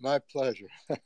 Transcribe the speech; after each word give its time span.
My 0.00 0.18
pleasure. 0.30 0.68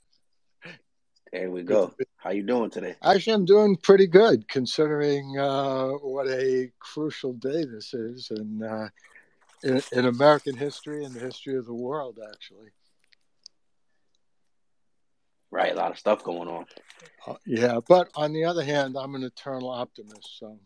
there 1.33 1.51
we 1.51 1.63
go. 1.63 1.95
How 2.17 2.31
you 2.31 2.43
doing 2.43 2.71
today? 2.71 2.97
Actually, 3.03 3.35
I'm 3.35 3.45
doing 3.45 3.77
pretty 3.77 4.07
good 4.07 4.49
considering 4.49 5.39
uh, 5.39 5.89
what 5.91 6.29
a 6.29 6.71
crucial 6.79 7.33
day 7.33 7.65
this 7.65 7.95
is 7.95 8.31
in, 8.31 8.63
uh, 8.63 8.89
in, 9.63 9.83
in 9.93 10.07
American 10.07 10.57
history 10.57 11.05
and 11.05 11.15
the 11.15 11.21
history 11.21 11.57
of 11.57 11.67
the 11.67 11.75
world. 11.75 12.19
Actually, 12.33 12.69
right, 15.51 15.73
a 15.73 15.77
lot 15.77 15.91
of 15.91 15.99
stuff 15.99 16.25
going 16.25 16.49
on. 16.49 16.67
Uh, 17.27 17.35
yeah, 17.47 17.79
but 17.89 18.09
on 18.15 18.33
the 18.33 18.45
other 18.45 18.65
hand, 18.65 18.97
I'm 18.99 19.15
an 19.15 19.23
eternal 19.23 19.71
optimist, 19.71 20.39
so 20.39 20.59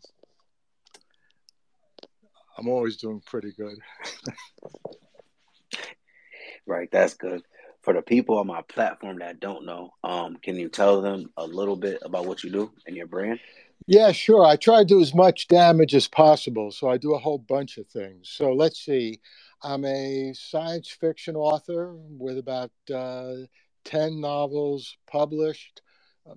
I'm 2.57 2.67
always 2.67 2.97
doing 2.97 3.21
pretty 3.25 3.51
good. 3.57 3.77
right, 6.65 6.89
that's 6.91 7.15
good 7.15 7.43
for 7.83 7.93
the 7.93 8.01
people 8.01 8.37
on 8.37 8.47
my 8.47 8.61
platform 8.63 9.19
that 9.19 9.39
don't 9.39 9.65
know, 9.65 9.93
um, 10.03 10.37
can 10.41 10.55
you 10.55 10.69
tell 10.69 11.01
them 11.01 11.29
a 11.37 11.45
little 11.45 11.75
bit 11.75 11.99
about 12.01 12.25
what 12.25 12.43
you 12.43 12.49
do 12.49 12.71
and 12.87 12.95
your 12.95 13.07
brand? 13.07 13.39
Yeah, 13.85 14.13
sure. 14.13 14.45
I 14.45 14.55
try 14.55 14.79
to 14.79 14.85
do 14.85 15.01
as 15.01 15.13
much 15.13 15.49
damage 15.49 15.93
as 15.93 16.07
possible. 16.07 16.71
So 16.71 16.89
I 16.89 16.97
do 16.97 17.13
a 17.13 17.19
whole 17.19 17.37
bunch 17.37 17.77
of 17.77 17.87
things. 17.87 18.29
So 18.29 18.53
let's 18.53 18.79
see. 18.79 19.19
I'm 19.61 19.83
a 19.83 20.33
science 20.33 20.89
fiction 20.89 21.35
author 21.35 21.93
with 21.93 22.37
about 22.37 22.71
uh, 22.93 23.35
10 23.83 24.21
novels 24.21 24.97
published. 25.05 25.81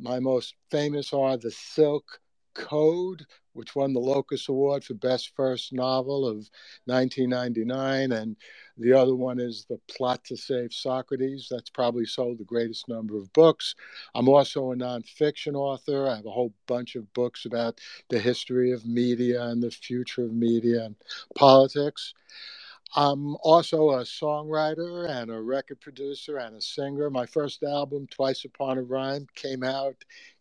My 0.01 0.19
most 0.19 0.55
famous 0.71 1.13
are 1.13 1.37
The 1.37 1.53
Silk 1.53 2.21
Code, 2.57 3.27
which 3.53 3.75
won 3.75 3.93
the 3.93 4.01
Locus 4.01 4.49
Award 4.49 4.85
for 4.85 4.95
Best 4.95 5.33
First 5.37 5.73
Novel 5.73 6.27
of 6.27 6.49
1999. 6.87 8.13
And 8.13 8.37
the 8.77 8.93
other 8.93 9.15
one 9.15 9.39
is 9.41 9.67
The 9.69 9.79
Plot 9.91 10.25
to 10.25 10.37
Save 10.37 10.73
Socrates. 10.73 11.49
That's 11.51 11.71
probably 11.71 12.07
sold 12.07 12.39
the 12.39 12.45
greatest 12.45 12.89
number 12.89 13.17
of 13.17 13.33
books. 13.33 13.75
I'm 14.15 14.29
also 14.29 14.73
a 14.73 14.77
nonfiction 14.77 15.55
author. 15.55 16.09
I 16.09 16.17
have 16.17 16.27
a 16.27 16.31
whole 16.31 16.55
bunch 16.67 16.97
of 16.97 17.13
books 17.15 17.45
about 17.45 17.81
the 18.09 18.19
history 18.19 18.73
of 18.73 18.87
media 18.87 19.43
and 19.45 19.63
the 19.63 19.71
future 19.71 20.25
of 20.25 20.33
media 20.33 20.85
and 20.87 20.97
politics. 21.35 22.15
I'm 22.95 23.37
also 23.43 23.91
a 23.91 24.03
songwriter 24.05 25.09
and 25.09 25.31
a 25.31 25.41
record 25.41 25.81
producer 25.81 26.39
and 26.39 26.57
a 26.57 26.61
singer. 26.61 27.11
My 27.11 27.27
first 27.27 27.63
album, 27.63 28.07
Twice 28.11 28.45
Upon 28.45 28.79
a 28.79 28.83
Rhyme, 28.83 29.27
came 29.35 29.63
out 29.63 29.97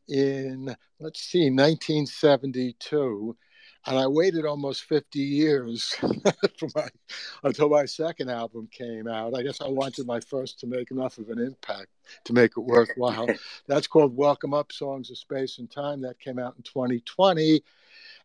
in, 0.07 0.75
let's 0.99 1.21
see, 1.21 1.49
1972 1.49 3.35
and 3.87 3.99
I 3.99 4.07
waited 4.07 4.45
almost 4.45 4.83
50 4.85 5.19
years 5.19 5.95
my, 6.75 6.87
until 7.43 7.69
my 7.69 7.85
second 7.85 8.29
album 8.29 8.67
came 8.71 9.07
out. 9.07 9.37
I 9.37 9.43
guess 9.43 9.61
I 9.61 9.67
wanted 9.67 10.07
my 10.07 10.19
first 10.19 10.59
to 10.61 10.67
make 10.67 10.89
enough 10.89 11.19
of 11.19 11.29
an 11.29 11.39
impact 11.39 11.89
to 12.23 12.33
make 12.33 12.51
it 12.57 12.61
worthwhile. 12.61 13.27
That's 13.67 13.85
called 13.85 14.15
Welcome 14.15 14.55
Up 14.55 14.71
Songs 14.71 15.11
of 15.11 15.17
Space 15.19 15.59
and 15.59 15.69
Time. 15.69 16.01
That 16.01 16.19
came 16.19 16.39
out 16.39 16.55
in 16.57 16.63
2020. 16.63 17.61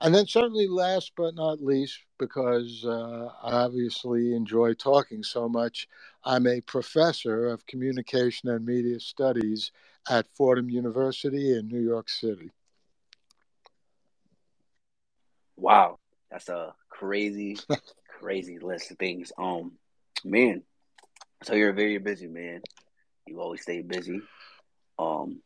And 0.01 0.15
then, 0.15 0.27
certainly, 0.27 0.67
last 0.67 1.13
but 1.15 1.35
not 1.35 1.63
least, 1.63 1.99
because 2.19 2.83
uh, 2.87 3.29
I 3.43 3.53
obviously 3.65 4.35
enjoy 4.35 4.73
talking 4.73 5.23
so 5.23 5.47
much, 5.47 5.89
I'm 6.25 6.47
a 6.47 6.63
professor 6.63 7.49
of 7.49 7.67
communication 7.67 8.49
and 8.49 8.65
media 8.65 8.99
studies 8.99 9.73
at 10.09 10.27
Fordham 10.37 10.71
University 10.71 11.57
in 11.57 11.69
New 11.69 11.81
York 11.81 12.09
City. 12.09 12.51
Wow, 15.57 15.99
that's 16.31 16.49
a 16.49 16.75
crazy, 16.89 17.59
crazy 18.21 18.59
list 18.59 18.91
of 18.91 18.99
things. 18.99 19.33
Um, 19.37 19.73
man, 20.25 20.63
so 21.43 21.55
you're 21.55 21.71
a 21.71 21.75
very 21.75 21.99
busy 21.99 22.27
man. 22.27 22.63
You 23.27 23.41
always 23.41 23.63
stay 23.63 23.83
busy. 23.83 24.21
Um, 24.99 25.43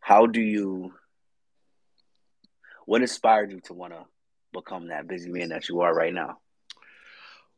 how 0.00 0.26
do 0.26 0.40
you? 0.40 0.92
What 2.86 3.02
inspired 3.02 3.52
you 3.52 3.60
to 3.64 3.74
want 3.74 3.92
to 3.92 4.04
become 4.52 4.88
that 4.88 5.06
busy 5.06 5.30
man 5.30 5.50
that 5.50 5.68
you 5.68 5.82
are 5.82 5.94
right 5.94 6.12
now? 6.12 6.38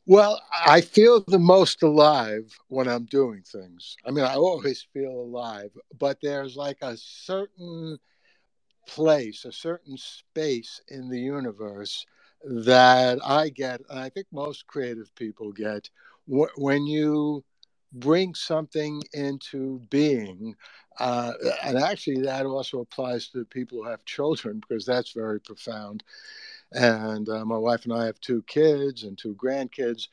Well, 0.06 0.40
I 0.66 0.80
feel 0.80 1.20
the 1.20 1.38
most 1.38 1.82
alive 1.82 2.58
when 2.68 2.88
I'm 2.88 3.04
doing 3.04 3.42
things. 3.42 3.96
I 4.04 4.10
mean, 4.10 4.24
I 4.24 4.34
always 4.34 4.82
feel 4.92 5.12
alive, 5.12 5.70
but 5.98 6.18
there's 6.20 6.56
like 6.56 6.78
a 6.82 6.96
certain 6.96 7.98
place, 8.88 9.44
a 9.44 9.52
certain 9.52 9.96
space 9.96 10.80
in 10.88 11.08
the 11.08 11.20
universe 11.20 12.06
that 12.44 13.18
I 13.24 13.50
get, 13.50 13.80
and 13.88 13.98
I 13.98 14.08
think 14.08 14.26
most 14.32 14.66
creative 14.66 15.14
people 15.14 15.52
get, 15.52 15.90
when 16.26 16.86
you 16.86 17.44
bring 17.92 18.34
something 18.34 19.02
into 19.12 19.80
being. 19.90 20.56
Uh, 20.98 21.32
and 21.64 21.78
actually, 21.78 22.22
that 22.22 22.46
also 22.46 22.80
applies 22.80 23.28
to 23.28 23.44
people 23.46 23.82
who 23.82 23.88
have 23.90 24.04
children 24.04 24.60
because 24.60 24.84
that's 24.84 25.12
very 25.12 25.40
profound. 25.40 26.02
And 26.74 27.28
uh, 27.28 27.44
my 27.44 27.58
wife 27.58 27.84
and 27.84 27.92
I 27.92 28.06
have 28.06 28.20
two 28.20 28.42
kids 28.42 29.02
and 29.04 29.18
two 29.18 29.34
grandkids. 29.34 30.08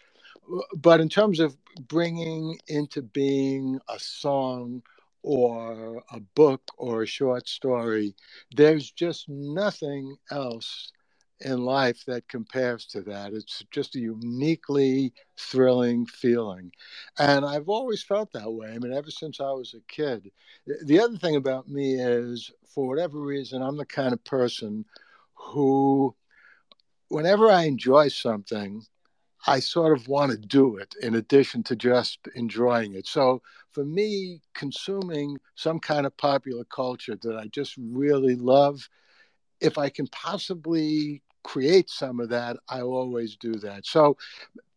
But 0.75 0.99
in 0.99 1.09
terms 1.09 1.39
of 1.39 1.55
bringing 1.87 2.57
into 2.67 3.01
being 3.01 3.79
a 3.87 3.99
song 3.99 4.81
or 5.21 6.01
a 6.11 6.19
book 6.19 6.61
or 6.77 7.03
a 7.03 7.07
short 7.07 7.47
story, 7.47 8.15
there's 8.55 8.91
just 8.91 9.29
nothing 9.29 10.17
else 10.31 10.91
in 11.41 11.59
life 11.63 12.03
that 12.05 12.27
compares 12.27 12.85
to 12.85 13.01
that. 13.01 13.33
It's 13.33 13.63
just 13.71 13.95
a 13.95 13.99
uniquely 13.99 15.13
thrilling 15.37 16.05
feeling. 16.05 16.71
And 17.17 17.45
I've 17.45 17.69
always 17.69 18.03
felt 18.03 18.31
that 18.33 18.51
way. 18.51 18.69
I 18.69 18.79
mean, 18.79 18.93
ever 18.93 19.11
since 19.11 19.39
I 19.39 19.51
was 19.51 19.73
a 19.73 19.79
kid. 19.87 20.31
The 20.83 20.99
other 20.99 21.17
thing 21.17 21.35
about 21.35 21.69
me 21.69 21.95
is, 21.95 22.51
for 22.67 22.87
whatever 22.87 23.19
reason, 23.19 23.61
I'm 23.61 23.77
the 23.77 23.85
kind 23.85 24.13
of 24.13 24.23
person 24.25 24.85
who, 25.35 26.13
whenever 27.09 27.51
I 27.51 27.63
enjoy 27.63 28.07
something, 28.07 28.83
I 29.47 29.59
sort 29.59 29.97
of 29.97 30.07
want 30.07 30.31
to 30.31 30.37
do 30.37 30.77
it 30.77 30.95
in 31.01 31.15
addition 31.15 31.63
to 31.63 31.75
just 31.75 32.19
enjoying 32.35 32.93
it. 32.93 33.07
So 33.07 33.41
for 33.71 33.85
me, 33.85 34.41
consuming 34.53 35.37
some 35.55 35.79
kind 35.79 36.05
of 36.05 36.15
popular 36.17 36.65
culture 36.65 37.17
that 37.21 37.37
I 37.37 37.47
just 37.47 37.75
really 37.77 38.35
love, 38.35 38.87
if 39.61 39.77
I 39.77 39.89
can 39.89 40.07
possibly 40.07 41.21
create 41.43 41.89
some 41.89 42.19
of 42.19 42.29
that, 42.29 42.57
I 42.67 42.81
always 42.81 43.35
do 43.37 43.53
that. 43.55 43.85
So 43.85 44.17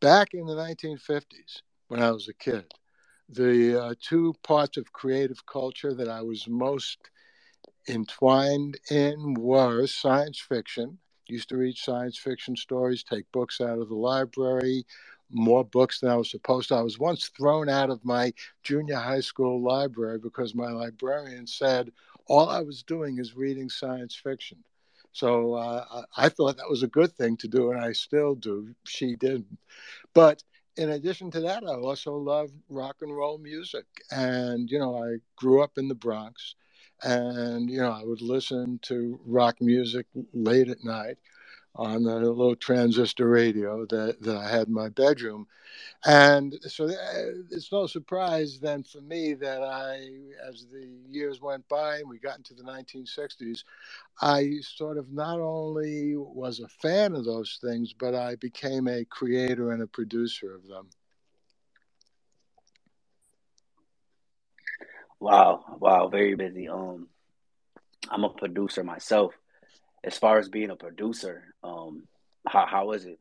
back 0.01 0.33
in 0.33 0.47
the 0.47 0.55
1950s, 0.55 1.63
when 1.89 2.03
I 2.03 2.11
was 2.11 2.29
a 2.29 2.35
kid, 2.35 2.73
the 3.29 3.83
uh, 3.83 3.95
two 4.01 4.35
parts 4.43 4.77
of 4.77 4.93
creative 4.93 5.45
culture 5.47 5.95
that 5.95 6.09
I 6.09 6.23
was 6.23 6.47
most 6.49 6.99
entwined 7.89 8.79
in 8.91 9.35
were 9.35 9.87
science 9.87 10.39
fiction 10.39 10.99
used 11.33 11.49
to 11.49 11.57
read 11.57 11.77
science 11.77 12.19
fiction 12.19 12.55
stories, 12.57 13.03
take 13.03 13.31
books 13.33 13.61
out 13.61 13.79
of 13.79 13.89
the 13.89 13.95
library, 13.95 14.85
more 15.31 15.65
books 15.65 16.01
than 16.01 16.11
I 16.11 16.17
was 16.17 16.31
supposed 16.31 16.69
to. 16.69 16.77
I 16.77 16.83
was 16.83 16.99
once 16.99 17.29
thrown 17.29 17.69
out 17.69 17.91
of 17.91 18.05
my 18.05 18.33
junior 18.63 18.97
high 18.97 19.21
school 19.21 19.63
library 19.63 20.19
because 20.19 20.55
my 20.55 20.71
librarian 20.71 21.47
said 21.47 21.91
all 22.27 22.49
I 22.49 22.61
was 22.61 22.83
doing 22.83 23.19
is 23.19 23.37
reading 23.37 23.69
science 23.69 24.15
fiction. 24.15 24.59
So 25.13 25.55
uh, 25.55 26.05
I 26.17 26.29
thought 26.29 26.57
that 26.57 26.71
was 26.71 26.83
a 26.83 26.89
good 26.89 27.13
thing 27.13 27.37
to 27.39 27.49
do, 27.49 27.71
and 27.71 27.81
I 27.81 27.93
still 27.93 28.35
do. 28.35 28.75
She 28.85 29.17
didn't. 29.17 29.59
But 30.15 30.43
in 30.77 30.91
addition 30.91 31.31
to 31.33 31.41
that, 31.41 31.65
I 31.65 31.75
also 31.75 32.15
love 32.15 32.51
rock 32.71 32.97
and 33.03 33.15
roll 33.15 33.39
music. 33.39 33.85
And, 34.11 34.71
you 34.71 34.79
know, 34.79 34.97
I 35.03 35.17
grew 35.37 35.63
up 35.63 35.73
in 35.77 35.89
the 35.89 35.95
Bronx 35.95 36.55
and 37.03 37.71
you 37.71 37.81
know 37.81 37.91
I 37.93 38.05
would 38.05 38.23
listen 38.23 38.79
to 38.83 39.21
rock 39.27 39.61
music 39.61 40.07
late 40.33 40.69
at 40.69 40.85
night 40.85 41.19
on 41.75 42.03
the 42.03 42.17
little 42.17 42.55
transistor 42.55 43.29
radio 43.29 43.87
that, 43.87 44.21
that 44.21 44.37
I 44.37 44.51
had 44.51 44.69
in 44.69 44.75
my 44.75 44.91
bedroom. 44.91 45.47
And 46.05 46.55
so 46.67 46.87
uh, 46.87 46.93
it's 47.51 47.73
no 47.73 47.87
surprise 47.87 48.59
then 48.61 48.83
for 48.83 49.01
me 49.01 49.35
that 49.35 49.63
I, 49.63 50.09
as 50.47 50.67
the 50.71 50.87
years 51.09 51.41
went 51.41 51.67
by 51.69 51.97
and 51.99 52.09
we 52.09 52.19
got 52.19 52.37
into 52.37 52.55
the 52.55 52.63
1960s, 52.65 53.65
I 54.21 54.59
sort 54.61 54.99
of 54.99 55.13
not 55.13 55.41
only 55.41 56.15
was 56.17 56.61
a 56.61 56.69
fan 56.69 57.15
of 57.15 57.25
those 57.25 57.59
things, 57.63 57.95
but 57.95 58.15
I 58.15 58.37
became 58.37 58.87
a 58.89 59.05
creator 59.07 59.73
and 59.73 59.83
a 59.83 59.87
producer 59.87 60.55
of 60.55 60.67
them. 60.67 60.89
Wow, 65.23 65.77
wow, 65.79 66.09
very 66.09 66.35
busy. 66.35 66.69
Um, 66.69 67.07
I'm 68.11 68.25
a 68.25 68.29
producer 68.29 68.83
myself. 68.83 69.33
As 70.03 70.19
far 70.19 70.41
as 70.41 70.49
being 70.49 70.71
a 70.71 70.75
producer, 70.75 71.45
um, 71.63 72.09
how 72.45 72.67
how 72.67 72.91
is 72.91 73.05
it? 73.05 73.21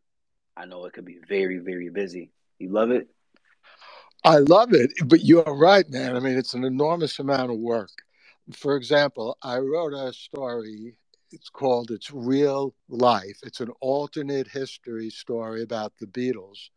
I 0.58 0.66
know 0.66 0.86
it 0.86 0.94
could 0.94 1.06
be 1.06 1.20
very, 1.30 1.60
very 1.60 1.90
busy. 1.90 2.32
You 2.58 2.72
love 2.72 2.90
it? 2.90 3.08
I 4.24 4.38
love 4.38 4.74
it, 4.74 4.92
but 5.06 5.24
you're 5.24 5.44
right, 5.44 5.88
man. 5.92 6.16
I 6.16 6.20
mean, 6.20 6.40
it's 6.40 6.56
an 6.56 6.64
enormous 6.64 7.20
amount 7.20 7.52
of 7.52 7.60
work. 7.60 7.92
For 8.52 8.76
example, 8.78 9.38
I 9.44 9.60
wrote 9.60 9.94
a 9.94 10.12
story. 10.12 10.98
It's 11.30 11.50
called 11.50 11.92
It's 11.92 12.10
Real 12.10 12.74
Life. 12.90 13.38
It's 13.44 13.60
an 13.60 13.70
alternate 13.80 14.48
history 14.48 15.12
story 15.12 15.62
about 15.62 15.94
the 16.00 16.08
Beatles. 16.08 16.70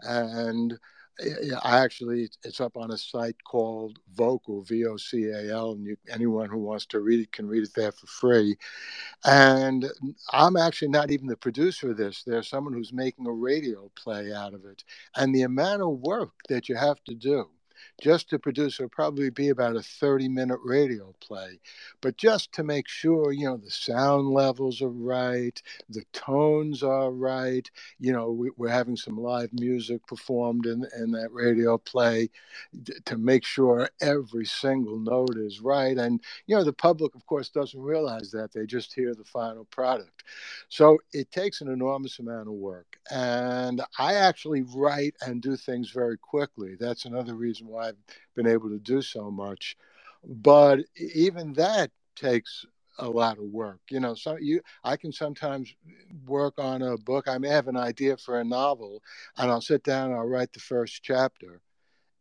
And 0.00 0.78
I 1.20 1.82
actually, 1.82 2.30
it's 2.44 2.60
up 2.60 2.76
on 2.76 2.90
a 2.90 2.98
site 2.98 3.36
called 3.44 3.98
Vocal, 4.14 4.62
V 4.62 4.86
O 4.86 4.96
C 4.96 5.26
A 5.26 5.52
L, 5.52 5.72
and 5.72 5.84
you, 5.84 5.96
anyone 6.10 6.48
who 6.48 6.58
wants 6.58 6.86
to 6.86 7.00
read 7.00 7.20
it 7.20 7.32
can 7.32 7.46
read 7.46 7.64
it 7.64 7.74
there 7.74 7.92
for 7.92 8.06
free. 8.06 8.56
And 9.24 9.90
I'm 10.32 10.56
actually 10.56 10.88
not 10.88 11.10
even 11.10 11.26
the 11.26 11.36
producer 11.36 11.90
of 11.90 11.96
this. 11.96 12.22
There's 12.24 12.48
someone 12.48 12.72
who's 12.72 12.92
making 12.92 13.26
a 13.26 13.32
radio 13.32 13.90
play 13.96 14.32
out 14.32 14.54
of 14.54 14.64
it. 14.64 14.84
And 15.16 15.34
the 15.34 15.42
amount 15.42 15.82
of 15.82 16.00
work 16.00 16.32
that 16.48 16.68
you 16.68 16.76
have 16.76 17.02
to 17.04 17.14
do 17.14 17.48
just 18.00 18.30
to 18.30 18.38
produce 18.38 18.78
it'll 18.78 18.88
probably 18.88 19.30
be 19.30 19.48
about 19.48 19.76
a 19.76 19.82
30 19.82 20.28
minute 20.28 20.58
radio 20.64 21.14
play. 21.20 21.60
But 22.00 22.16
just 22.16 22.52
to 22.52 22.64
make 22.64 22.88
sure 22.88 23.32
you 23.32 23.46
know 23.46 23.56
the 23.56 23.70
sound 23.70 24.28
levels 24.30 24.82
are 24.82 24.88
right 24.88 25.60
the 25.88 26.04
tones 26.12 26.82
are 26.82 27.10
right 27.10 27.70
you 27.98 28.12
know 28.12 28.30
we, 28.30 28.50
are 28.66 28.70
having 28.70 28.96
some 28.96 29.16
live 29.16 29.52
music 29.52 30.06
performed 30.06 30.66
in, 30.66 30.86
in 30.98 31.10
that 31.12 31.32
radio 31.32 31.78
play 31.78 32.30
to 33.04 33.16
make 33.18 33.44
sure 33.44 33.88
every 34.00 34.44
single 34.44 34.98
note 34.98 35.36
is 35.36 35.60
right. 35.60 35.96
And 35.96 36.20
you 36.46 36.56
know 36.56 36.64
the 36.64 36.72
public 36.72 37.14
of 37.14 37.26
course 37.26 37.48
doesn't 37.48 37.80
realize 37.80 38.30
that. 38.32 38.52
They 38.52 38.66
just 38.66 38.94
hear 38.94 39.14
the 39.14 39.24
final 39.24 39.64
product. 39.66 40.24
So 40.68 40.98
it 41.12 41.30
takes 41.30 41.60
an 41.60 41.68
enormous 41.68 42.18
amount 42.18 42.48
of 42.48 42.54
work. 42.54 42.98
And 43.10 43.82
i 43.98 44.14
actually 44.14 44.62
write 44.62 45.14
and 45.22 45.42
do 45.42 45.56
things 45.56 45.90
very 45.90 46.18
quickly. 46.18 46.76
That's 46.78 47.04
another 47.04 47.34
reason 47.34 47.66
why 47.72 47.88
I've 47.88 47.96
been 48.34 48.46
able 48.46 48.68
to 48.70 48.78
do 48.78 49.02
so 49.02 49.30
much. 49.30 49.76
But 50.24 50.80
even 50.96 51.54
that 51.54 51.90
takes 52.14 52.64
a 52.98 53.08
lot 53.08 53.38
of 53.38 53.44
work. 53.44 53.80
You 53.90 54.00
know, 54.00 54.14
so 54.14 54.36
you 54.36 54.60
I 54.84 54.96
can 54.96 55.12
sometimes 55.12 55.74
work 56.26 56.54
on 56.58 56.82
a 56.82 56.96
book. 56.96 57.28
I 57.28 57.38
may 57.38 57.48
have 57.48 57.68
an 57.68 57.76
idea 57.76 58.16
for 58.16 58.40
a 58.40 58.44
novel, 58.44 59.02
and 59.36 59.50
I'll 59.50 59.60
sit 59.60 59.82
down 59.82 60.10
and 60.10 60.18
I'll 60.18 60.28
write 60.28 60.52
the 60.52 60.60
first 60.60 61.02
chapter, 61.02 61.60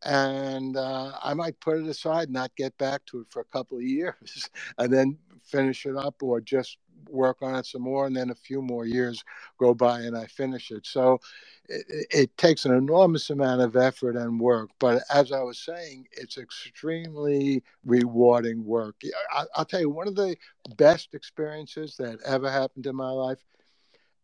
and 0.03 0.77
uh, 0.77 1.11
I 1.21 1.33
might 1.33 1.59
put 1.59 1.77
it 1.77 1.87
aside, 1.87 2.29
not 2.29 2.55
get 2.55 2.77
back 2.77 3.05
to 3.07 3.21
it 3.21 3.27
for 3.29 3.41
a 3.41 3.45
couple 3.45 3.77
of 3.77 3.83
years, 3.83 4.49
and 4.77 4.91
then 4.91 5.17
finish 5.43 5.85
it 5.85 5.95
up, 5.95 6.15
or 6.21 6.41
just 6.41 6.77
work 7.09 7.37
on 7.41 7.55
it 7.55 7.65
some 7.65 7.81
more, 7.81 8.07
and 8.07 8.15
then 8.15 8.29
a 8.29 8.35
few 8.35 8.61
more 8.61 8.85
years 8.85 9.23
go 9.59 9.73
by 9.73 10.01
and 10.01 10.17
I 10.17 10.25
finish 10.27 10.71
it. 10.71 10.85
So 10.85 11.19
it, 11.67 12.07
it, 12.09 12.37
takes 12.37 12.65
an 12.65 12.73
enormous 12.73 13.29
amount 13.29 13.61
of 13.61 13.75
effort 13.75 14.15
and 14.15 14.39
work. 14.39 14.69
But 14.79 15.03
as 15.13 15.31
I 15.31 15.41
was 15.41 15.59
saying, 15.59 16.07
it's 16.11 16.37
extremely 16.37 17.63
rewarding 17.85 18.65
work. 18.65 18.95
I, 19.33 19.45
I'll 19.55 19.65
tell 19.65 19.79
you, 19.79 19.89
one 19.89 20.07
of 20.07 20.15
the 20.15 20.35
best 20.77 21.13
experiences 21.13 21.95
that 21.97 22.19
ever 22.25 22.49
happened 22.51 22.85
in 22.87 22.95
my 22.95 23.09
life 23.09 23.39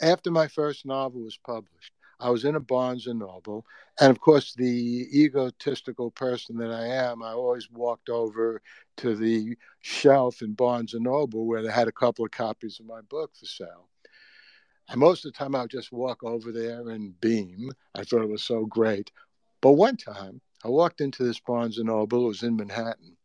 after 0.01 0.31
my 0.31 0.47
first 0.47 0.85
novel 0.85 1.21
was 1.21 1.37
published. 1.37 1.93
I 2.19 2.29
was 2.31 2.45
in 2.45 2.55
a 2.55 2.59
Barnes 2.59 3.05
and 3.05 3.19
Noble, 3.19 3.65
and 3.99 4.09
of 4.09 4.19
course, 4.19 4.53
the 4.55 5.07
egotistical 5.13 6.09
person 6.09 6.57
that 6.57 6.71
I 6.71 6.87
am, 6.87 7.21
I 7.21 7.33
always 7.33 7.69
walked 7.69 8.09
over 8.09 8.61
to 8.97 9.15
the 9.15 9.55
shelf 9.81 10.41
in 10.41 10.53
Barnes 10.53 10.95
and 10.95 11.03
Noble 11.03 11.45
where 11.45 11.61
they 11.61 11.71
had 11.71 11.87
a 11.87 11.91
couple 11.91 12.25
of 12.25 12.31
copies 12.31 12.79
of 12.79 12.87
my 12.87 13.01
book 13.01 13.35
for 13.35 13.45
sale. 13.45 13.89
And 14.89 14.99
most 14.99 15.25
of 15.25 15.33
the 15.33 15.37
time, 15.37 15.53
I 15.53 15.61
would 15.61 15.69
just 15.69 15.91
walk 15.91 16.23
over 16.23 16.51
there 16.51 16.89
and 16.89 17.19
beam. 17.21 17.71
I 17.93 18.03
thought 18.03 18.23
it 18.23 18.29
was 18.29 18.43
so 18.43 18.65
great. 18.65 19.11
But 19.61 19.73
one 19.73 19.97
time, 19.97 20.41
I 20.63 20.69
walked 20.69 21.01
into 21.01 21.23
this 21.23 21.39
Barnes 21.39 21.77
and 21.77 21.87
Noble. 21.87 22.25
It 22.25 22.27
was 22.29 22.43
in 22.43 22.55
Manhattan, 22.55 23.17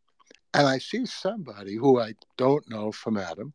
and 0.53 0.67
I 0.67 0.77
see 0.77 1.05
somebody 1.05 1.75
who 1.75 1.99
I 1.99 2.13
don't 2.37 2.69
know 2.69 2.91
from 2.91 3.17
Adam 3.17 3.53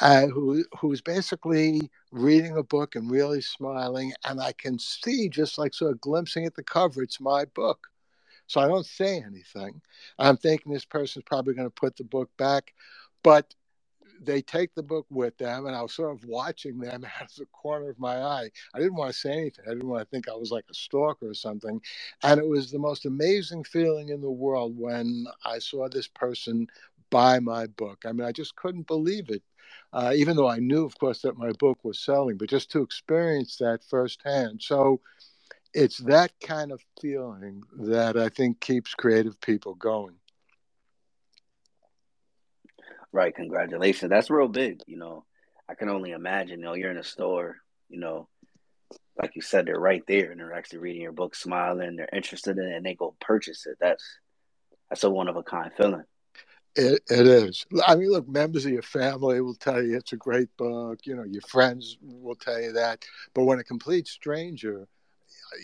uh, 0.00 0.26
who 0.26 0.64
who's 0.78 1.00
basically 1.00 1.90
reading 2.12 2.56
a 2.56 2.62
book 2.62 2.96
and 2.96 3.10
really 3.10 3.40
smiling, 3.40 4.12
and 4.24 4.40
I 4.40 4.52
can 4.52 4.78
see 4.78 5.28
just 5.28 5.58
like 5.58 5.74
sort 5.74 5.92
of 5.92 6.00
glimpsing 6.00 6.44
at 6.44 6.54
the 6.54 6.62
cover, 6.62 7.02
it's 7.02 7.20
my 7.20 7.44
book. 7.46 7.88
So 8.46 8.60
I 8.60 8.68
don't 8.68 8.86
say 8.86 9.20
anything. 9.20 9.80
I'm 10.18 10.36
thinking 10.36 10.72
this 10.72 10.84
person's 10.84 11.24
probably 11.24 11.54
going 11.54 11.66
to 11.66 11.74
put 11.74 11.96
the 11.96 12.04
book 12.04 12.30
back, 12.36 12.74
but 13.22 13.54
they 14.20 14.40
take 14.42 14.74
the 14.74 14.82
book 14.82 15.06
with 15.10 15.36
them, 15.38 15.66
and 15.66 15.74
I 15.74 15.82
was 15.82 15.94
sort 15.94 16.12
of 16.16 16.24
watching 16.28 16.78
them 16.78 17.04
out 17.20 17.30
of 17.30 17.34
the 17.36 17.46
corner 17.46 17.90
of 17.90 17.98
my 17.98 18.16
eye. 18.22 18.50
I 18.74 18.78
didn't 18.78 18.96
want 18.96 19.12
to 19.12 19.18
say 19.18 19.32
anything. 19.32 19.64
I 19.66 19.72
didn't 19.72 19.88
want 19.88 20.02
to 20.02 20.10
think 20.10 20.28
I 20.28 20.34
was 20.34 20.50
like 20.50 20.64
a 20.70 20.74
stalker 20.74 21.28
or 21.28 21.34
something. 21.34 21.80
And 22.22 22.40
it 22.40 22.46
was 22.46 22.70
the 22.70 22.78
most 22.78 23.06
amazing 23.06 23.64
feeling 23.64 24.10
in 24.10 24.20
the 24.20 24.30
world 24.30 24.78
when 24.78 25.26
I 25.44 25.58
saw 25.58 25.88
this 25.88 26.08
person 26.08 26.68
buy 27.10 27.38
my 27.40 27.66
book. 27.66 28.04
I 28.06 28.12
mean, 28.12 28.26
I 28.26 28.32
just 28.32 28.56
couldn't 28.56 28.86
believe 28.86 29.30
it 29.30 29.42
uh, 29.92 30.12
even 30.14 30.36
though 30.36 30.48
I 30.48 30.58
knew, 30.58 30.84
of 30.84 30.98
course, 30.98 31.22
that 31.22 31.38
my 31.38 31.52
book 31.52 31.78
was 31.82 31.98
selling, 31.98 32.36
but 32.36 32.50
just 32.50 32.70
to 32.72 32.82
experience 32.82 33.56
that 33.56 33.84
firsthand. 33.88 34.62
So 34.62 35.00
it's 35.72 35.98
that 35.98 36.32
kind 36.40 36.72
of 36.72 36.80
feeling 37.00 37.62
that 37.78 38.16
I 38.16 38.28
think 38.28 38.60
keeps 38.60 38.94
creative 38.94 39.40
people 39.40 39.74
going. 39.74 40.16
Right. 43.12 43.34
Congratulations. 43.34 44.10
That's 44.10 44.30
real 44.30 44.48
big. 44.48 44.82
You 44.86 44.98
know, 44.98 45.24
I 45.68 45.74
can 45.74 45.88
only 45.88 46.12
imagine, 46.12 46.60
you 46.60 46.64
know, 46.64 46.74
you're 46.74 46.90
in 46.90 46.98
a 46.98 47.04
store, 47.04 47.56
you 47.88 47.98
know, 47.98 48.28
like 49.20 49.34
you 49.34 49.42
said, 49.42 49.66
they're 49.66 49.80
right 49.80 50.02
there 50.06 50.30
and 50.30 50.40
they're 50.40 50.52
actually 50.52 50.78
reading 50.80 51.02
your 51.02 51.12
book, 51.12 51.34
smiling, 51.34 51.96
they're 51.96 52.08
interested 52.12 52.58
in 52.58 52.64
it, 52.64 52.76
and 52.76 52.84
they 52.84 52.94
go 52.94 53.16
purchase 53.20 53.66
it. 53.66 53.78
That's 53.80 54.04
that's 54.90 55.04
a 55.04 55.10
one 55.10 55.28
of 55.28 55.36
a 55.36 55.42
kind 55.42 55.72
feeling. 55.76 56.04
It, 56.76 57.02
it 57.08 57.26
is. 57.26 57.64
I 57.86 57.96
mean, 57.96 58.10
look, 58.10 58.28
members 58.28 58.66
of 58.66 58.72
your 58.72 58.82
family 58.82 59.40
will 59.40 59.54
tell 59.54 59.82
you 59.82 59.96
it's 59.96 60.12
a 60.12 60.16
great 60.16 60.54
book. 60.58 61.00
You 61.04 61.16
know, 61.16 61.24
your 61.24 61.42
friends 61.42 61.96
will 62.02 62.34
tell 62.34 62.60
you 62.60 62.72
that. 62.72 63.02
But 63.32 63.44
when 63.44 63.58
a 63.58 63.64
complete 63.64 64.06
stranger, 64.06 64.86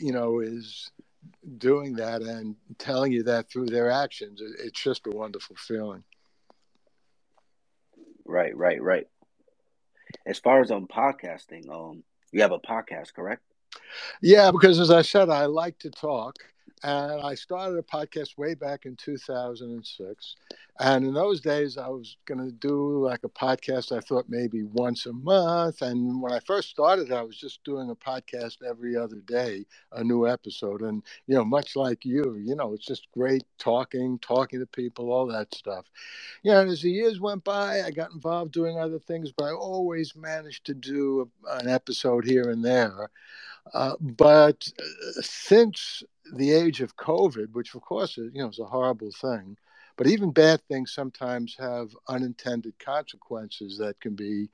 you 0.00 0.12
know, 0.12 0.41
is 0.41 0.91
doing 1.59 1.97
that 1.97 2.23
and 2.23 2.56
telling 2.79 3.12
you 3.12 3.23
that 3.25 3.50
through 3.50 3.67
their 3.67 3.91
actions, 3.91 4.41
it's 4.41 4.82
just 4.82 5.06
a 5.06 5.11
wonderful 5.11 5.56
feeling. 5.56 6.03
Right, 8.25 8.56
right, 8.56 8.82
right. 8.82 9.06
As 10.26 10.38
far 10.38 10.62
as 10.62 10.70
on 10.70 10.82
um, 10.82 10.88
podcasting, 10.88 11.69
um, 11.69 12.05
you 12.32 12.41
have 12.41 12.53
a 12.53 12.58
podcast, 12.58 13.12
correct? 13.15 13.43
Yeah, 14.23 14.50
because 14.50 14.79
as 14.81 14.91
I 14.91 15.03
said, 15.03 15.29
I 15.29 15.47
like 15.47 15.79
to 15.81 15.91
talk. 15.91 16.37
And 16.84 17.23
I 17.23 17.34
started 17.37 17.79
a 17.79 17.82
podcast 17.82 18.37
way 18.37 18.55
back 18.55 18.87
in 18.87 18.96
2006. 18.96 20.37
And 20.81 21.05
in 21.05 21.14
those 21.14 21.40
days, 21.40 21.79
I 21.79 21.88
was 21.88 22.17
going 22.25 22.44
to 22.44 22.50
do 22.50 22.99
like 23.06 23.20
a 23.23 23.29
podcast, 23.29 23.96
I 23.96 24.00
thought 24.00 24.25
maybe 24.29 24.64
once 24.64 25.06
a 25.06 25.12
month. 25.12 25.82
And 25.82 26.20
when 26.20 26.32
I 26.32 26.40
first 26.40 26.70
started, 26.70 27.12
I 27.12 27.23
was 27.23 27.37
just 27.37 27.62
doing 27.62 27.90
a 27.90 27.94
podcast 27.94 28.62
every 28.69 28.96
other 28.96 29.20
day, 29.26 29.64
a 29.93 30.02
new 30.02 30.26
episode. 30.26 30.81
And, 30.81 31.02
you 31.29 31.37
know, 31.37 31.44
much 31.44 31.76
like 31.76 32.05
you, 32.05 32.37
you 32.37 32.56
know, 32.56 32.73
it's 32.73 32.87
just 32.87 33.06
great 33.12 33.44
talking, 33.58 34.19
talking 34.19 34.58
to 34.58 34.67
people, 34.67 35.12
all 35.12 35.26
that 35.26 35.55
stuff. 35.55 35.86
You 36.43 36.53
know, 36.53 36.67
as 36.67 36.82
the 36.82 36.91
years 36.91 37.20
went 37.20 37.44
by, 37.44 37.82
I 37.82 37.93
got 37.93 38.12
involved 38.12 38.53
doing 38.53 38.79
other 38.79 38.98
things, 38.98 39.31
but 39.31 39.44
I 39.44 39.53
always 39.53 40.17
managed 40.17 40.65
to 40.67 40.74
do 40.74 41.31
an 41.48 41.69
episode 41.69 42.24
here 42.24 42.51
and 42.51 42.65
there. 42.65 43.10
Uh, 43.72 43.94
but 44.00 44.66
uh, 44.78 45.22
since 45.22 46.02
the 46.34 46.52
age 46.52 46.81
of 46.81 46.96
COVID, 46.96 47.52
which 47.52 47.74
of 47.74 47.82
course 47.82 48.19
is, 48.19 48.31
you 48.34 48.42
know 48.42 48.48
is 48.48 48.58
a 48.58 48.64
horrible 48.64 49.10
thing, 49.20 49.56
but 49.96 50.06
even 50.06 50.31
bad 50.31 50.60
things 50.69 50.92
sometimes 50.92 51.56
have 51.58 51.94
unintended 52.08 52.78
consequences 52.78 53.78
that 53.78 54.00
can 54.00 54.14
be 54.14 54.48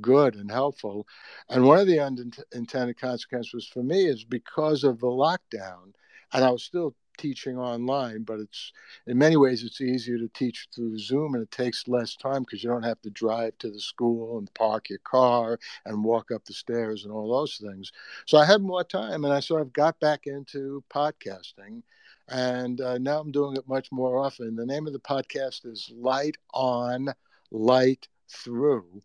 good 0.00 0.36
and 0.36 0.50
helpful. 0.50 1.06
And 1.48 1.64
one 1.64 1.78
of 1.78 1.86
the 1.86 2.00
unintended 2.00 3.00
consequences 3.00 3.68
for 3.72 3.82
me 3.82 4.06
is 4.06 4.24
because 4.24 4.84
of 4.84 5.00
the 5.00 5.06
lockdown, 5.06 5.92
and 6.32 6.44
I 6.44 6.50
was 6.50 6.62
still 6.62 6.94
teaching 7.20 7.58
online, 7.58 8.22
but 8.22 8.40
it's 8.40 8.72
in 9.06 9.18
many 9.18 9.36
ways 9.36 9.62
it's 9.62 9.82
easier 9.82 10.16
to 10.16 10.28
teach 10.28 10.68
through 10.74 10.98
Zoom 10.98 11.34
and 11.34 11.42
it 11.42 11.50
takes 11.50 11.86
less 11.86 12.16
time 12.16 12.42
because 12.42 12.64
you 12.64 12.70
don't 12.70 12.82
have 12.82 13.00
to 13.02 13.10
drive 13.10 13.56
to 13.58 13.70
the 13.70 13.78
school 13.78 14.38
and 14.38 14.52
park 14.54 14.88
your 14.88 15.00
car 15.00 15.58
and 15.84 16.02
walk 16.02 16.30
up 16.30 16.44
the 16.46 16.54
stairs 16.54 17.04
and 17.04 17.12
all 17.12 17.30
those 17.30 17.58
things. 17.58 17.92
So 18.26 18.38
I 18.38 18.46
had 18.46 18.62
more 18.62 18.84
time 18.84 19.24
and 19.24 19.34
I 19.34 19.40
sort 19.40 19.60
of 19.60 19.72
got 19.74 20.00
back 20.00 20.26
into 20.26 20.82
podcasting. 20.90 21.82
And 22.28 22.80
uh, 22.80 22.96
now 22.98 23.20
I'm 23.20 23.32
doing 23.32 23.56
it 23.56 23.68
much 23.68 23.92
more 23.92 24.18
often. 24.18 24.56
The 24.56 24.64
name 24.64 24.86
of 24.86 24.94
the 24.94 25.00
podcast 25.00 25.66
is 25.66 25.92
Light 25.94 26.36
On, 26.54 27.12
Light 27.50 28.08
Through. 28.28 29.02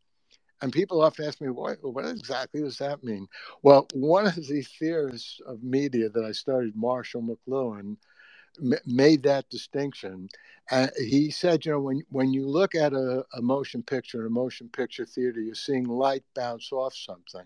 And 0.62 0.72
people 0.72 1.02
often 1.02 1.26
ask 1.26 1.42
me, 1.42 1.50
what, 1.50 1.78
what 1.82 2.06
exactly 2.06 2.62
does 2.62 2.78
that 2.78 3.04
mean? 3.04 3.28
Well, 3.62 3.88
one 3.94 4.26
of 4.26 4.36
the 4.36 4.62
theorists 4.80 5.42
of 5.46 5.64
media 5.64 6.10
that 6.10 6.24
I 6.24 6.32
studied, 6.32 6.76
Marshall 6.76 7.22
McLuhan, 7.22 7.98
m- 8.62 8.74
made 8.86 9.24
that 9.24 9.50
distinction. 9.50 10.30
Uh, 10.72 10.88
he 10.98 11.30
said, 11.30 11.66
you 11.66 11.74
know, 11.74 11.80
when, 11.80 12.02
when 12.10 12.34
you 12.34 12.48
look 12.48 12.74
at 12.74 12.94
a, 12.94 13.26
a 13.34 13.42
motion 13.42 13.84
picture, 13.84 14.26
a 14.26 14.30
motion 14.30 14.70
picture 14.70 15.06
theater, 15.06 15.42
you're 15.42 15.56
seeing 15.56 15.86
light 15.86 16.24
bounce 16.34 16.72
off 16.72 16.96
something. 16.96 17.46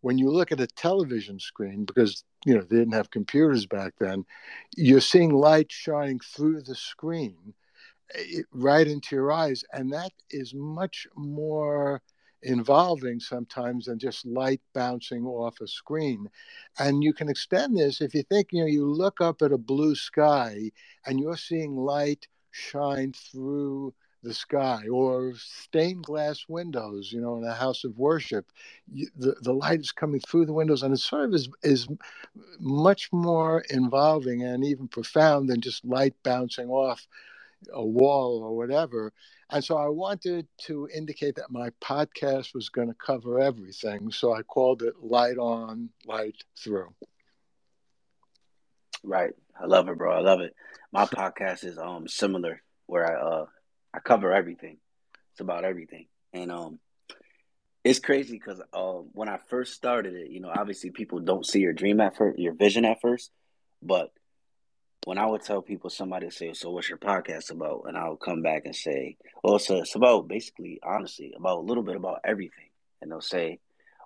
When 0.00 0.16
you 0.16 0.30
look 0.30 0.52
at 0.52 0.60
a 0.60 0.66
television 0.68 1.40
screen, 1.40 1.84
because 1.84 2.22
you 2.46 2.54
know 2.54 2.60
they 2.62 2.76
didn't 2.76 2.94
have 2.94 3.10
computers 3.10 3.66
back 3.66 3.94
then, 3.98 4.24
you're 4.76 5.00
seeing 5.00 5.30
light 5.30 5.72
shining 5.72 6.20
through 6.20 6.62
the 6.62 6.76
screen, 6.76 7.52
eh, 8.14 8.42
right 8.52 8.86
into 8.86 9.16
your 9.16 9.32
eyes, 9.32 9.64
and 9.72 9.92
that 9.92 10.12
is 10.30 10.54
much 10.54 11.08
more 11.16 12.00
involving 12.42 13.20
sometimes 13.20 13.86
than 13.86 13.98
just 13.98 14.26
light 14.26 14.60
bouncing 14.74 15.24
off 15.26 15.60
a 15.60 15.66
screen. 15.66 16.28
And 16.78 17.02
you 17.02 17.12
can 17.12 17.28
extend 17.28 17.76
this 17.76 18.00
if 18.00 18.14
you 18.14 18.22
think, 18.22 18.48
you 18.52 18.60
know, 18.60 18.66
you 18.68 18.86
look 18.86 19.20
up 19.20 19.42
at 19.42 19.52
a 19.52 19.58
blue 19.58 19.94
sky 19.94 20.70
and 21.06 21.20
you're 21.20 21.36
seeing 21.36 21.76
light 21.76 22.28
shine 22.50 23.12
through 23.12 23.94
the 24.22 24.34
sky 24.34 24.82
or 24.92 25.32
stained 25.36 26.02
glass 26.04 26.44
windows 26.48 27.12
you 27.12 27.20
know 27.20 27.36
in 27.38 27.44
a 27.44 27.54
house 27.54 27.84
of 27.84 27.96
worship 27.96 28.50
the, 29.16 29.34
the 29.42 29.52
light 29.52 29.80
is 29.80 29.92
coming 29.92 30.20
through 30.20 30.44
the 30.44 30.52
windows 30.52 30.82
and 30.82 30.92
it 30.92 30.98
sort 30.98 31.26
of 31.26 31.34
is, 31.34 31.48
is 31.62 31.86
much 32.58 33.10
more 33.12 33.62
involving 33.70 34.42
and 34.42 34.64
even 34.64 34.88
profound 34.88 35.48
than 35.48 35.60
just 35.60 35.84
light 35.84 36.14
bouncing 36.24 36.68
off 36.68 37.06
a 37.72 37.84
wall 37.84 38.42
or 38.42 38.56
whatever. 38.56 39.12
And 39.50 39.64
so 39.64 39.76
i 39.76 39.88
wanted 39.88 40.46
to 40.66 40.88
indicate 40.94 41.36
that 41.36 41.50
my 41.50 41.70
podcast 41.80 42.54
was 42.54 42.68
going 42.68 42.88
to 42.88 42.94
cover 42.94 43.40
everything. 43.40 44.12
So 44.12 44.34
i 44.34 44.42
called 44.42 44.82
it 44.82 44.94
light 45.02 45.38
on 45.38 45.90
light 46.06 46.42
through. 46.58 46.94
Right. 49.02 49.34
I 49.60 49.66
love 49.66 49.88
it 49.88 49.98
bro. 49.98 50.12
I 50.12 50.20
love 50.20 50.40
it. 50.40 50.54
My 50.92 51.04
podcast 51.04 51.64
is 51.64 51.78
um 51.78 52.08
similar 52.08 52.62
where 52.86 53.06
i 53.06 53.20
uh 53.20 53.46
I 53.92 54.00
cover 54.00 54.32
everything. 54.32 54.78
It's 55.32 55.40
about 55.40 55.64
everything, 55.64 56.06
and 56.32 56.52
um, 56.52 56.78
it's 57.84 57.98
crazy 57.98 58.34
because 58.34 58.60
um, 58.72 59.08
when 59.12 59.28
I 59.28 59.38
first 59.48 59.74
started 59.74 60.14
it, 60.14 60.30
you 60.30 60.40
know, 60.40 60.52
obviously 60.54 60.90
people 60.90 61.20
don't 61.20 61.46
see 61.46 61.60
your 61.60 61.72
dream 61.72 62.00
at 62.00 62.16
first, 62.16 62.38
your 62.38 62.54
vision 62.54 62.84
at 62.84 63.00
first, 63.00 63.30
but 63.82 64.12
when 65.08 65.16
I 65.16 65.24
would 65.24 65.40
tell 65.40 65.62
people, 65.62 65.88
somebody 65.88 66.26
would 66.26 66.34
say, 66.34 66.52
"So 66.52 66.70
what's 66.70 66.90
your 66.90 66.98
podcast 66.98 67.50
about?" 67.50 67.84
and 67.86 67.96
I 67.96 68.10
would 68.10 68.20
come 68.20 68.42
back 68.42 68.66
and 68.66 68.76
say, 68.76 69.16
"Well, 69.42 69.56
it's, 69.56 69.94
about 69.94 70.28
basically, 70.28 70.80
honestly, 70.82 71.32
about 71.34 71.60
a 71.60 71.66
little 71.68 71.82
bit 71.82 71.96
about 71.96 72.20
everything," 72.24 72.68
and 73.00 73.10
they'll 73.10 73.22
say, 73.22 73.58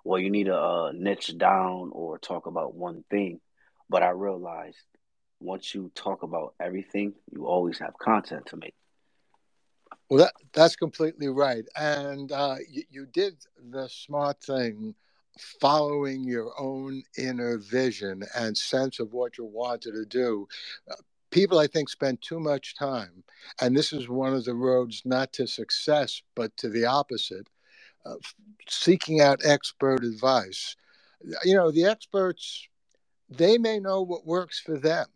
"Well, 0.05 0.17
you 0.17 0.29
need 0.29 0.45
to 0.45 0.57
uh, 0.57 0.91
niche 0.93 1.37
down 1.37 1.89
or 1.91 2.19
talk 2.19 2.45
about 2.45 2.73
one 2.73 3.03
thing," 3.09 3.41
but 3.89 4.01
I 4.01 4.11
realized 4.11 4.85
once 5.41 5.75
you 5.75 5.91
talk 5.93 6.23
about 6.23 6.55
everything, 6.57 7.15
you 7.29 7.47
always 7.47 7.79
have 7.79 7.97
content 7.97 8.45
to 8.45 8.55
make. 8.55 8.75
Well, 10.09 10.19
that, 10.19 10.33
that's 10.53 10.77
completely 10.77 11.27
right. 11.27 11.65
And 11.75 12.31
uh, 12.31 12.55
you, 12.71 12.83
you 12.89 13.05
did 13.07 13.35
the 13.61 13.89
smart 13.89 14.41
thing 14.41 14.95
following 15.59 16.23
your 16.23 16.51
own 16.59 17.03
inner 17.17 17.57
vision 17.57 18.23
and 18.35 18.57
sense 18.57 18.99
of 18.99 19.13
what 19.13 19.37
you 19.37 19.45
wanted 19.45 19.93
to 19.93 20.05
do. 20.05 20.47
Uh, 20.89 20.95
people, 21.31 21.59
I 21.59 21.67
think, 21.67 21.89
spend 21.89 22.21
too 22.21 22.39
much 22.39 22.75
time, 22.75 23.23
and 23.61 23.75
this 23.75 23.93
is 23.93 24.07
one 24.09 24.33
of 24.33 24.45
the 24.45 24.53
roads 24.53 25.01
not 25.05 25.33
to 25.33 25.47
success, 25.47 26.21
but 26.35 26.55
to 26.57 26.69
the 26.69 26.85
opposite, 26.85 27.47
uh, 28.05 28.15
seeking 28.69 29.21
out 29.21 29.41
expert 29.43 30.03
advice. 30.03 30.75
You 31.43 31.55
know, 31.55 31.71
the 31.71 31.85
experts, 31.85 32.67
they 33.29 33.57
may 33.57 33.79
know 33.79 34.01
what 34.01 34.25
works 34.25 34.59
for 34.59 34.77
them 34.77 35.07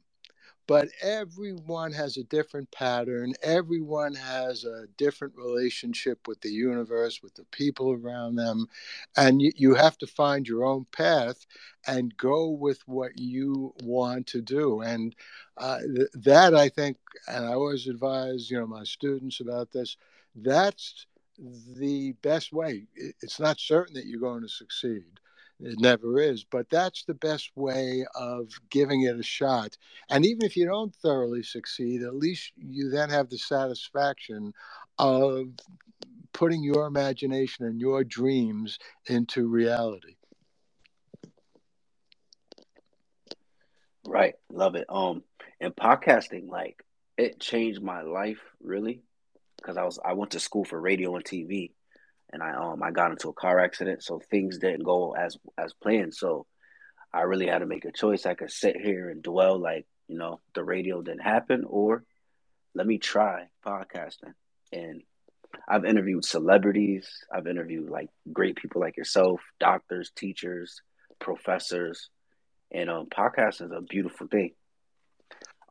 but 0.67 0.89
everyone 1.01 1.93
has 1.93 2.17
a 2.17 2.23
different 2.23 2.71
pattern. 2.71 3.33
Everyone 3.41 4.13
has 4.15 4.65
a 4.65 4.87
different 4.97 5.33
relationship 5.37 6.27
with 6.27 6.41
the 6.41 6.49
universe, 6.51 7.21
with 7.23 7.35
the 7.35 7.45
people 7.45 7.93
around 7.93 8.35
them. 8.35 8.67
And 9.15 9.41
you, 9.41 9.51
you 9.55 9.75
have 9.75 9.97
to 9.99 10.07
find 10.07 10.47
your 10.47 10.65
own 10.65 10.85
path 10.91 11.45
and 11.87 12.15
go 12.17 12.49
with 12.49 12.81
what 12.85 13.17
you 13.17 13.73
want 13.81 14.27
to 14.27 14.41
do. 14.41 14.81
And 14.81 15.15
uh, 15.57 15.79
th- 15.79 16.09
that, 16.13 16.53
I 16.53 16.69
think, 16.69 16.97
and 17.27 17.45
I 17.45 17.53
always 17.53 17.87
advise, 17.87 18.51
you 18.51 18.59
know, 18.59 18.67
my 18.67 18.83
students 18.83 19.39
about 19.39 19.71
this, 19.71 19.97
that's 20.35 21.07
the 21.37 22.13
best 22.21 22.51
way. 22.51 22.87
It's 22.95 23.39
not 23.39 23.59
certain 23.59 23.95
that 23.95 24.05
you're 24.05 24.19
going 24.19 24.43
to 24.43 24.49
succeed 24.49 25.19
it 25.59 25.79
never 25.79 26.19
is, 26.19 26.43
but 26.43 26.69
that's 26.69 27.03
the 27.05 27.13
best 27.13 27.51
way 27.55 28.05
of 28.15 28.49
giving 28.69 29.01
it 29.01 29.19
a 29.19 29.23
shot. 29.23 29.77
And 30.09 30.25
even 30.25 30.43
if 30.43 30.55
you 30.55 30.65
don't 30.65 30.93
thoroughly 30.95 31.43
succeed, 31.43 32.03
at 32.03 32.15
least 32.15 32.51
you 32.57 32.89
then 32.89 33.09
have 33.09 33.29
the 33.29 33.37
satisfaction 33.37 34.53
of 34.99 35.47
putting 36.33 36.63
your 36.63 36.85
imagination 36.85 37.65
and 37.65 37.79
your 37.81 38.03
dreams 38.03 38.77
into 39.07 39.47
reality. 39.47 40.15
Right, 44.05 44.35
love 44.51 44.75
it. 44.75 44.85
Um, 44.89 45.23
and 45.59 45.75
podcasting, 45.75 46.49
like, 46.49 46.83
it 47.17 47.39
changed 47.39 47.81
my 47.81 48.03
life 48.03 48.39
really, 48.61 49.01
because 49.57 49.75
I 49.75 49.83
was 49.83 49.99
I 50.03 50.13
went 50.13 50.31
to 50.31 50.39
school 50.39 50.63
for 50.63 50.79
radio 50.79 51.15
and 51.15 51.25
TV, 51.25 51.71
and 52.31 52.43
I 52.43 52.53
um 52.53 52.83
I 52.83 52.91
got 52.91 53.11
into 53.11 53.29
a 53.29 53.33
car 53.33 53.59
accident, 53.59 54.03
so 54.03 54.19
things 54.19 54.57
didn't 54.57 54.83
go 54.83 55.13
as 55.13 55.37
as 55.57 55.73
planned. 55.73 56.13
So 56.13 56.45
I 57.13 57.21
really 57.21 57.47
had 57.47 57.59
to 57.59 57.65
make 57.65 57.85
a 57.85 57.91
choice. 57.91 58.25
I 58.25 58.33
could 58.33 58.51
sit 58.51 58.75
here 58.75 59.09
and 59.09 59.23
dwell 59.23 59.59
like 59.59 59.85
you 60.07 60.17
know 60.17 60.41
the 60.53 60.63
radio 60.63 61.01
didn't 61.01 61.21
happen, 61.21 61.63
or 61.67 62.03
let 62.75 62.85
me 62.85 62.97
try 62.97 63.47
podcasting. 63.65 64.33
And 64.71 65.03
I've 65.67 65.85
interviewed 65.85 66.25
celebrities. 66.25 67.07
I've 67.33 67.47
interviewed 67.47 67.89
like 67.89 68.09
great 68.31 68.57
people 68.57 68.81
like 68.81 68.97
yourself, 68.97 69.41
doctors, 69.59 70.11
teachers, 70.15 70.81
professors, 71.19 72.09
and 72.71 72.89
um, 72.89 73.07
podcasting 73.07 73.67
is 73.67 73.71
a 73.71 73.81
beautiful 73.81 74.27
thing. 74.27 74.51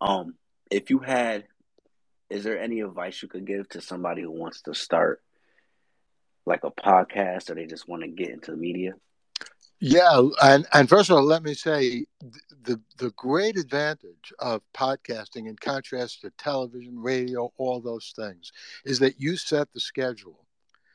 Um, 0.00 0.34
if 0.70 0.90
you 0.90 0.98
had, 0.98 1.44
is 2.30 2.44
there 2.44 2.58
any 2.58 2.80
advice 2.80 3.22
you 3.22 3.28
could 3.28 3.46
give 3.46 3.68
to 3.70 3.80
somebody 3.80 4.22
who 4.22 4.32
wants 4.32 4.62
to 4.62 4.74
start 4.74 5.22
like 6.46 6.64
a 6.64 6.70
podcast 6.70 7.50
or 7.50 7.54
they 7.54 7.66
just 7.66 7.88
want 7.88 8.02
to 8.02 8.08
get 8.08 8.30
into 8.30 8.52
the 8.52 8.56
media? 8.56 8.94
Yeah, 9.78 10.22
and 10.42 10.66
and 10.72 10.88
first 10.88 11.10
of 11.10 11.16
all, 11.16 11.22
let 11.22 11.42
me 11.42 11.52
say 11.52 12.06
the 12.62 12.80
the 12.96 13.10
great 13.10 13.58
advantage 13.58 14.32
of 14.38 14.62
podcasting, 14.74 15.48
in 15.48 15.56
contrast 15.56 16.22
to 16.22 16.30
television, 16.38 16.98
radio, 16.98 17.52
all 17.58 17.80
those 17.80 18.14
things, 18.16 18.52
is 18.86 18.98
that 19.00 19.20
you 19.20 19.36
set 19.36 19.70
the 19.72 19.80
schedule. 19.80 20.46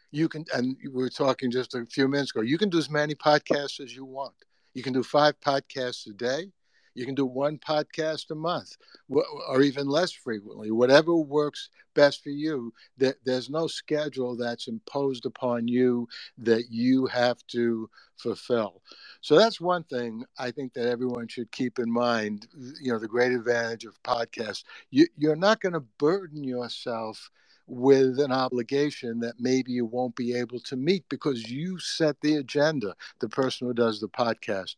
You 0.10 0.28
can, 0.28 0.46
and 0.54 0.76
we 0.84 0.90
were 0.90 1.10
talking 1.10 1.52
just 1.52 1.76
a 1.76 1.86
few 1.86 2.08
minutes 2.08 2.32
ago. 2.32 2.42
You 2.42 2.58
can 2.58 2.70
do 2.70 2.80
as 2.80 2.90
many 2.90 3.14
podcasts 3.14 3.80
as 3.80 3.96
you 3.96 4.04
want. 4.04 4.34
You 4.74 4.84
can 4.84 4.94
do 4.94 5.04
five 5.04 5.40
podcasts 5.40 6.10
a 6.10 6.14
day. 6.14 6.52
You 6.94 7.06
can 7.06 7.16
do 7.16 7.26
one 7.26 7.58
podcast 7.58 8.32
a 8.32 8.36
month 8.36 8.76
or 9.10 9.62
even 9.62 9.88
less 9.88 10.12
frequently, 10.12 10.72
whatever 10.72 11.16
works 11.16 11.70
best 11.94 12.24
for 12.24 12.30
you. 12.30 12.74
There's 12.98 13.50
no 13.50 13.68
schedule 13.68 14.36
that's 14.36 14.68
imposed 14.68 15.26
upon 15.26 15.68
you 15.68 16.08
that 16.38 16.70
you 16.70 17.06
have 17.08 17.46
to 17.48 17.90
fulfill. 18.18 18.82
So 19.22 19.38
that's 19.38 19.62
one 19.62 19.84
thing 19.84 20.24
I 20.38 20.52
think 20.52 20.74
that 20.74 20.88
everyone 20.88 21.28
should 21.28 21.52
keep 21.52 21.80
in 21.80 21.92
mind. 21.92 22.48
You 22.82 22.94
know, 22.94 23.00
the 23.00 23.08
great 23.08 23.32
advantage 23.32 23.86
of 23.86 24.02
podcasts, 24.04 24.64
you, 24.90 25.08
you're 25.18 25.36
not 25.36 25.62
going 25.62 25.74
to 25.74 25.82
burden 25.98 26.44
yourself 26.44 27.30
with 27.68 28.20
an 28.20 28.32
obligation 28.32 29.20
that 29.22 29.36
maybe 29.40 29.72
you 29.72 29.86
won't 29.86 30.16
be 30.16 30.34
able 30.34 30.60
to 30.60 30.76
meet 30.76 31.08
because 31.10 31.50
you 31.50 31.80
set 31.80 32.20
the 32.22 32.36
agenda, 32.36 32.96
the 33.20 33.30
person 33.30 33.68
who 33.68 33.74
does 33.74 34.02
the 34.02 34.10
podcast. 34.10 34.76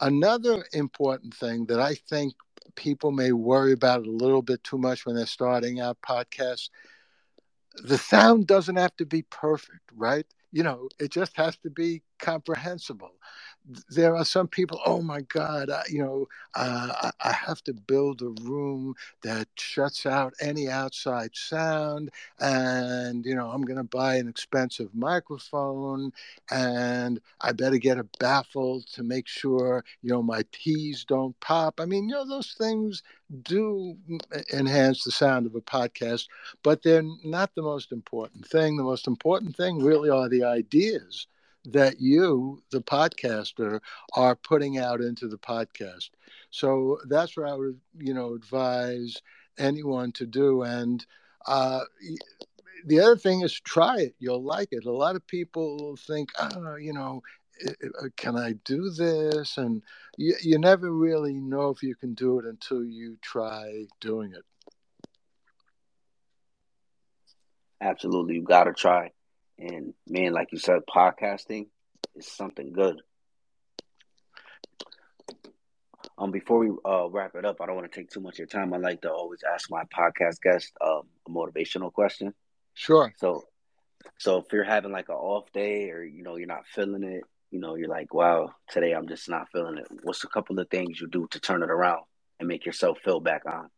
Another 0.00 0.64
important 0.72 1.34
thing 1.34 1.66
that 1.66 1.80
I 1.80 1.94
think 1.94 2.34
people 2.74 3.10
may 3.10 3.32
worry 3.32 3.72
about 3.72 4.06
a 4.06 4.10
little 4.10 4.42
bit 4.42 4.64
too 4.64 4.78
much 4.78 5.04
when 5.04 5.16
they're 5.16 5.26
starting 5.26 5.80
out 5.80 5.98
podcasts 6.02 6.68
the 7.82 7.98
sound 7.98 8.46
doesn't 8.46 8.76
have 8.76 8.96
to 8.96 9.06
be 9.06 9.22
perfect, 9.22 9.90
right? 9.94 10.26
You 10.52 10.62
know, 10.64 10.88
it 10.98 11.10
just 11.10 11.36
has 11.36 11.56
to 11.58 11.70
be 11.70 12.02
comprehensible 12.18 13.12
there 13.88 14.16
are 14.16 14.24
some 14.24 14.48
people 14.48 14.80
oh 14.86 15.00
my 15.02 15.20
god 15.22 15.70
I, 15.70 15.82
you 15.88 16.02
know 16.02 16.28
uh, 16.54 17.10
I, 17.22 17.32
have 17.32 17.62
to 17.64 17.72
build 17.72 18.22
a 18.22 18.34
room 18.42 18.94
that 19.22 19.48
shuts 19.56 20.06
out 20.06 20.34
any 20.40 20.68
outside 20.68 21.30
sound 21.34 22.10
and 22.38 23.24
you 23.24 23.34
know 23.34 23.48
i'm 23.50 23.62
going 23.62 23.76
to 23.76 23.84
buy 23.84 24.16
an 24.16 24.28
expensive 24.28 24.94
microphone 24.94 26.12
and 26.50 27.20
i 27.40 27.52
better 27.52 27.78
get 27.78 27.98
a 27.98 28.06
baffle 28.18 28.82
to 28.94 29.02
make 29.02 29.28
sure 29.28 29.84
you 30.02 30.10
know 30.10 30.22
my 30.22 30.44
teas 30.52 31.04
don't 31.04 31.38
pop. 31.40 31.80
I 31.80 31.86
mean 31.86 32.08
you 32.08 32.14
know 32.14 32.26
those 32.26 32.54
things 32.54 33.02
do 33.42 33.96
enhance 34.52 35.04
the 35.04 35.12
sound 35.12 35.46
of 35.46 35.54
a 35.54 35.60
podcast 35.60 36.26
but 36.62 36.82
they're 36.82 37.04
not 37.24 37.54
the 37.54 37.62
most 37.62 37.92
important 37.92 38.46
thing. 38.46 38.76
The 38.76 38.82
most 38.82 39.06
important 39.06 39.56
thing 39.56 39.82
really 39.82 40.10
are 40.10 40.28
the 40.28 40.44
ideas 40.44 41.26
that 41.66 42.00
you, 42.00 42.62
the 42.70 42.80
podcaster, 42.80 43.80
are 44.14 44.36
putting 44.36 44.78
out 44.78 45.00
into 45.00 45.28
the 45.28 45.38
podcast. 45.38 46.10
So 46.50 46.98
that's 47.08 47.36
what 47.36 47.48
I 47.48 47.54
would, 47.54 47.80
you 47.98 48.14
know, 48.14 48.34
advise 48.34 49.20
anyone 49.58 50.12
to 50.12 50.26
do. 50.26 50.62
And 50.62 51.04
uh, 51.46 51.80
the 52.86 53.00
other 53.00 53.16
thing 53.16 53.42
is 53.42 53.52
try 53.60 53.98
it. 53.98 54.14
You'll 54.18 54.42
like 54.42 54.68
it. 54.72 54.84
A 54.84 54.92
lot 54.92 55.16
of 55.16 55.26
people 55.26 55.96
think, 55.96 56.30
oh, 56.38 56.76
you 56.76 56.92
know, 56.92 57.22
can 58.16 58.36
I 58.36 58.54
do 58.64 58.90
this? 58.90 59.58
And 59.58 59.82
you, 60.16 60.34
you 60.42 60.58
never 60.58 60.90
really 60.90 61.34
know 61.34 61.68
if 61.68 61.82
you 61.82 61.94
can 61.94 62.14
do 62.14 62.38
it 62.38 62.46
until 62.46 62.82
you 62.82 63.18
try 63.20 63.84
doing 64.00 64.32
it. 64.32 64.44
Absolutely. 67.82 68.34
You 68.34 68.42
got 68.42 68.64
to 68.64 68.72
try. 68.72 69.10
And 69.60 69.92
man, 70.08 70.32
like 70.32 70.52
you 70.52 70.58
said, 70.58 70.80
podcasting 70.88 71.66
is 72.16 72.26
something 72.26 72.72
good. 72.72 73.02
Um, 76.16 76.30
before 76.30 76.58
we 76.58 76.70
uh, 76.84 77.08
wrap 77.10 77.34
it 77.34 77.44
up, 77.44 77.60
I 77.60 77.66
don't 77.66 77.76
want 77.76 77.90
to 77.90 77.98
take 77.98 78.10
too 78.10 78.20
much 78.20 78.34
of 78.34 78.38
your 78.38 78.46
time. 78.46 78.72
I 78.72 78.78
like 78.78 79.02
to 79.02 79.10
always 79.10 79.40
ask 79.42 79.70
my 79.70 79.84
podcast 79.84 80.40
guest 80.42 80.72
um, 80.80 81.02
a 81.26 81.30
motivational 81.30 81.92
question. 81.92 82.34
Sure. 82.74 83.12
So, 83.18 83.44
so 84.18 84.38
if 84.38 84.46
you're 84.52 84.64
having 84.64 84.92
like 84.92 85.08
an 85.10 85.16
off 85.16 85.52
day, 85.52 85.90
or 85.90 86.02
you 86.02 86.22
know 86.22 86.36
you're 86.36 86.46
not 86.46 86.66
feeling 86.66 87.02
it, 87.02 87.24
you 87.50 87.60
know 87.60 87.74
you're 87.74 87.88
like, 87.88 88.14
wow, 88.14 88.50
today 88.70 88.92
I'm 88.92 89.08
just 89.08 89.28
not 89.28 89.48
feeling 89.52 89.78
it. 89.78 89.86
What's 90.02 90.24
a 90.24 90.28
couple 90.28 90.58
of 90.58 90.68
things 90.70 91.00
you 91.00 91.08
do 91.08 91.26
to 91.32 91.40
turn 91.40 91.62
it 91.62 91.70
around 91.70 92.02
and 92.38 92.48
make 92.48 92.64
yourself 92.64 92.98
feel 93.04 93.20
back 93.20 93.42
on? 93.46 93.68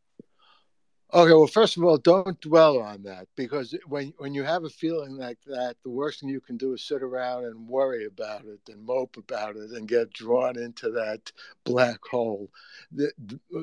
Okay, 1.14 1.32
well, 1.32 1.46
first 1.46 1.76
of 1.76 1.84
all, 1.84 1.98
don't 1.98 2.40
dwell 2.40 2.80
on 2.80 3.02
that 3.02 3.28
because 3.36 3.76
when 3.86 4.14
when 4.16 4.32
you 4.34 4.44
have 4.44 4.64
a 4.64 4.70
feeling 4.70 5.16
like 5.18 5.38
that, 5.46 5.76
the 5.84 5.90
worst 5.90 6.20
thing 6.20 6.30
you 6.30 6.40
can 6.40 6.56
do 6.56 6.72
is 6.72 6.82
sit 6.82 7.02
around 7.02 7.44
and 7.44 7.68
worry 7.68 8.06
about 8.06 8.46
it 8.46 8.60
and 8.68 8.82
mope 8.82 9.18
about 9.18 9.56
it 9.56 9.72
and 9.72 9.86
get 9.86 10.12
drawn 10.12 10.58
into 10.58 10.90
that 10.92 11.30
black 11.64 11.98
hole. 12.10 12.50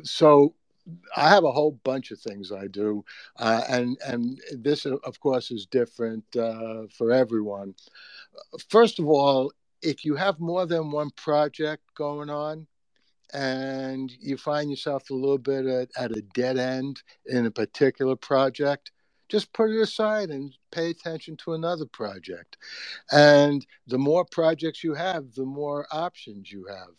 So, 0.03 0.53
I 1.15 1.29
have 1.29 1.43
a 1.43 1.51
whole 1.51 1.71
bunch 1.83 2.11
of 2.11 2.19
things 2.19 2.51
I 2.51 2.67
do, 2.67 3.03
uh, 3.37 3.63
and 3.69 3.97
and 4.05 4.39
this, 4.51 4.85
of 4.85 5.19
course, 5.19 5.51
is 5.51 5.65
different 5.65 6.25
uh, 6.35 6.83
for 6.97 7.11
everyone. 7.11 7.73
First 8.69 8.99
of 8.99 9.07
all, 9.07 9.51
if 9.81 10.05
you 10.05 10.15
have 10.15 10.39
more 10.39 10.65
than 10.65 10.91
one 10.91 11.11
project 11.11 11.83
going 11.95 12.29
on, 12.29 12.67
and 13.33 14.11
you 14.19 14.37
find 14.37 14.69
yourself 14.69 15.09
a 15.09 15.13
little 15.13 15.37
bit 15.37 15.65
at, 15.65 15.89
at 15.97 16.15
a 16.15 16.21
dead 16.21 16.57
end 16.57 17.01
in 17.25 17.45
a 17.45 17.51
particular 17.51 18.15
project, 18.15 18.91
just 19.29 19.53
put 19.53 19.69
it 19.69 19.79
aside 19.79 20.29
and 20.29 20.57
pay 20.71 20.89
attention 20.89 21.37
to 21.37 21.53
another 21.53 21.85
project. 21.85 22.57
And 23.11 23.65
the 23.87 23.99
more 23.99 24.25
projects 24.25 24.83
you 24.83 24.95
have, 24.95 25.33
the 25.35 25.45
more 25.45 25.85
options 25.91 26.51
you 26.51 26.65
have. 26.65 26.95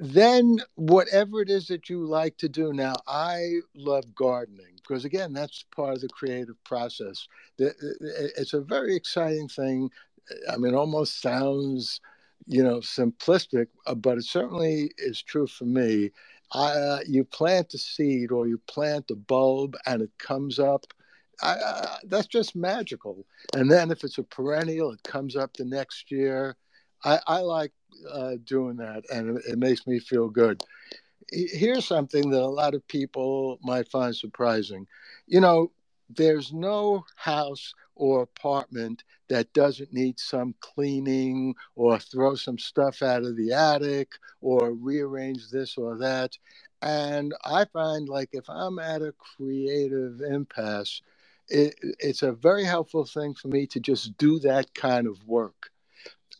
Then, 0.00 0.58
whatever 0.74 1.40
it 1.40 1.48
is 1.48 1.68
that 1.68 1.88
you 1.88 2.04
like 2.04 2.36
to 2.38 2.48
do. 2.48 2.72
Now, 2.72 2.94
I 3.06 3.60
love 3.76 4.12
gardening 4.16 4.74
because, 4.76 5.04
again, 5.04 5.32
that's 5.32 5.64
part 5.74 5.94
of 5.94 6.00
the 6.00 6.08
creative 6.08 6.56
process. 6.64 7.28
It's 7.58 8.54
a 8.54 8.60
very 8.60 8.96
exciting 8.96 9.46
thing. 9.46 9.90
I 10.50 10.56
mean, 10.56 10.74
almost 10.74 11.20
sounds 11.20 12.00
you 12.46 12.62
know, 12.62 12.78
simplistic, 12.78 13.68
uh, 13.86 13.94
but 13.94 14.18
it 14.18 14.24
certainly 14.24 14.90
is 14.98 15.22
true 15.22 15.46
for 15.46 15.64
me. 15.64 16.10
Uh, 16.52 16.98
you 17.06 17.24
plant 17.24 17.74
a 17.74 17.78
seed 17.78 18.30
or 18.30 18.46
you 18.46 18.58
plant 18.66 19.10
a 19.10 19.16
bulb 19.16 19.76
and 19.86 20.02
it 20.02 20.10
comes 20.18 20.58
up. 20.58 20.86
I, 21.42 21.96
that's 22.04 22.28
just 22.28 22.54
magical. 22.54 23.26
And 23.54 23.70
then 23.70 23.90
if 23.90 24.04
it's 24.04 24.18
a 24.18 24.22
perennial, 24.22 24.92
it 24.92 25.02
comes 25.02 25.36
up 25.36 25.56
the 25.56 25.64
next 25.64 26.10
year. 26.10 26.56
I, 27.02 27.18
I 27.26 27.38
like 27.40 27.72
uh, 28.10 28.34
doing 28.44 28.76
that, 28.76 29.02
and 29.12 29.36
it, 29.38 29.44
it 29.48 29.58
makes 29.58 29.86
me 29.86 29.98
feel 29.98 30.28
good. 30.28 30.62
Here's 31.32 31.86
something 31.86 32.30
that 32.30 32.40
a 32.42 32.46
lot 32.46 32.74
of 32.74 32.86
people 32.86 33.58
might 33.62 33.90
find 33.90 34.14
surprising. 34.14 34.86
You 35.26 35.40
know, 35.40 35.72
there's 36.08 36.52
no 36.52 37.04
house 37.16 37.74
or 37.96 38.22
apartment 38.22 39.04
that 39.28 39.52
doesn't 39.52 39.92
need 39.92 40.18
some 40.18 40.54
cleaning 40.60 41.54
or 41.76 41.98
throw 41.98 42.34
some 42.34 42.58
stuff 42.58 43.02
out 43.02 43.22
of 43.24 43.36
the 43.36 43.52
attic 43.52 44.12
or 44.40 44.72
rearrange 44.72 45.50
this 45.50 45.76
or 45.76 45.96
that. 45.98 46.36
And 46.82 47.34
I 47.44 47.64
find 47.66 48.08
like 48.08 48.30
if 48.32 48.48
I'm 48.48 48.78
at 48.78 49.02
a 49.02 49.12
creative 49.12 50.20
impasse, 50.20 51.02
it, 51.48 51.74
it's 51.98 52.22
a 52.22 52.32
very 52.32 52.64
helpful 52.64 53.04
thing 53.04 53.34
for 53.34 53.48
me 53.48 53.66
to 53.68 53.80
just 53.80 54.16
do 54.18 54.38
that 54.40 54.74
kind 54.74 55.06
of 55.06 55.26
work. 55.26 55.70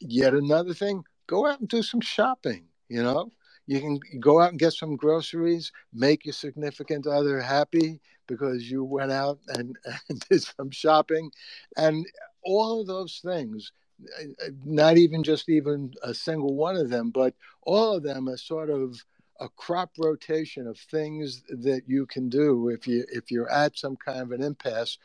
Yet 0.01 0.35
another 0.35 0.75
thing, 0.75 1.05
go 1.27 1.47
out 1.47 1.61
and 1.61 1.69
do 1.69 1.83
some 1.83 2.01
shopping, 2.01 2.65
you 2.89 3.03
know? 3.03 3.31
You 3.67 3.81
can 3.81 4.01
go 4.21 4.41
out 4.41 4.51
and 4.51 4.59
get 4.59 4.73
some 4.75 4.97
groceries, 4.97 5.73
make 5.93 6.25
your 6.25 6.35
significant 6.35 7.07
other 7.07 7.41
happy 7.41 8.01
because 8.27 8.71
you 8.71 8.85
went 8.85 9.13
out 9.13 9.39
and, 9.49 9.77
and 10.09 10.21
did 10.29 10.43
some 10.43 10.71
shopping. 10.71 11.31
And 11.77 12.07
all 12.45 12.81
of 12.81 12.87
those 12.87 13.21
things, 13.25 13.73
uh, 14.21 14.49
not 14.65 14.99
even 14.99 15.23
just 15.23 15.49
even 15.49 15.93
a 16.03 16.13
single 16.15 16.55
one 16.55 16.77
of 16.77 16.91
them, 16.91 17.11
but 17.11 17.35
all 17.63 17.95
of 17.95 18.03
them 18.03 18.29
are 18.29 18.37
sort 18.37 18.71
of 18.71 19.03
a 19.41 19.49
crop 19.49 19.91
rotation 19.99 20.67
of 20.67 20.79
things 20.79 21.43
that 21.49 21.83
you 21.87 22.07
can 22.07 22.29
do 22.29 22.69
if 22.69 22.87
you 22.87 23.05
if 23.13 23.31
you're 23.31 23.51
at 23.51 23.77
some 23.77 23.97
kind 23.97 24.21
of 24.21 24.33
an 24.33 24.43
impasse. 24.43 24.99